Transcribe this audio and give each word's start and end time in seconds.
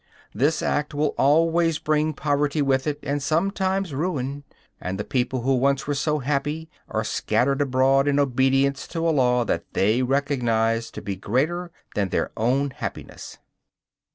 This 0.33 0.63
act 0.63 0.95
will 0.95 1.13
always 1.15 1.77
bring 1.77 2.13
poverty 2.13 2.59
with 2.59 2.87
it 2.87 2.97
and 3.03 3.21
sometimes 3.21 3.93
ruin; 3.93 4.43
and 4.79 4.97
the 4.99 5.03
people 5.03 5.41
who 5.43 5.53
once 5.55 5.85
were 5.85 5.93
so 5.93 6.17
happy 6.17 6.71
are 6.89 7.03
scattered 7.03 7.61
abroad 7.61 8.07
in 8.07 8.17
obedience 8.17 8.87
to 8.87 9.07
a 9.07 9.11
law 9.11 9.45
that 9.45 9.71
they 9.73 10.01
recognize 10.01 10.89
to 10.89 11.03
be 11.03 11.15
greater 11.15 11.69
than 11.93 12.09
their 12.09 12.31
own 12.35 12.71
happiness. 12.71 13.37